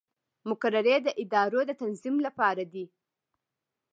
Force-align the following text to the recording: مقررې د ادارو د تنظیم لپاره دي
مقررې 0.49 0.97
د 1.03 1.07
ادارو 1.23 1.61
د 1.67 1.71
تنظیم 1.81 2.15
لپاره 2.25 2.63
دي 2.73 2.85